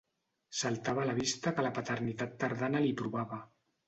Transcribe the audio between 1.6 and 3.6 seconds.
la paternitat tardana li provava.